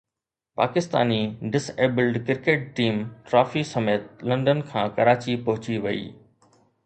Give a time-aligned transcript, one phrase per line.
[0.59, 1.19] Pakistani
[1.55, 2.97] disabled cricket team
[3.29, 6.05] trophy سميت London کان ڪراچي پهچي وئي